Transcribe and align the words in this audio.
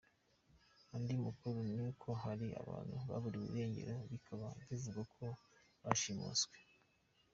Andi 0.95 1.13
makuru 1.25 1.57
ni 1.75 1.81
uko 1.89 2.07
hari 2.23 2.47
abantu 2.61 2.95
baburiwe 3.09 3.45
irengero, 3.53 3.97
bikaba 4.11 4.47
bivugwa 4.67 5.03
ko 5.15 5.25
bashimuswe. 5.83 6.57